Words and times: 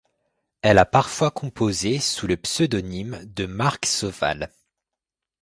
Elle 0.63 0.79
a 0.79 0.85
parfois 0.87 1.29
composé 1.29 1.99
sous 1.99 2.25
le 2.25 2.35
pseudonyme 2.35 3.21
de 3.23 3.45
Marc 3.45 3.85
Sauval. 3.85 4.51